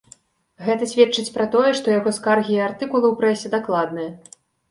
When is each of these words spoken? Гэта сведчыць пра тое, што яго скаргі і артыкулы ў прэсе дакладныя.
Гэта 0.67 0.85
сведчыць 0.93 1.33
пра 1.35 1.45
тое, 1.57 1.69
што 1.81 1.93
яго 1.99 2.13
скаргі 2.19 2.57
і 2.57 2.63
артыкулы 2.69 3.07
ў 3.09 3.15
прэсе 3.23 3.47
дакладныя. 3.59 4.11